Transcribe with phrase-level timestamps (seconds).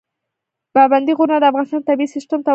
[0.75, 2.49] پابندی غرونه د افغانستان د طبعي سیسټم توازن ساتي.